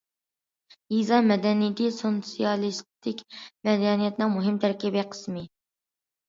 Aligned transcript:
يېزا 0.93 1.19
مەدەنىيىتى 1.31 1.89
سوتسىيالىستىك 1.97 3.21
مەدەنىيەتنىڭ 3.69 4.33
مۇھىم 4.39 4.59
تەركىبىي 4.65 5.07
قىسمى. 5.13 5.47